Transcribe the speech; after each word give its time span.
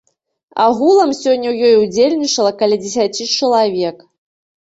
Агулам 0.67 1.11
сёння 1.23 1.47
ў 1.49 1.55
ёй 1.67 1.75
удзельнічала 1.83 2.51
каля 2.61 2.79
дзесяці 2.85 3.23
чалавек. 3.41 3.97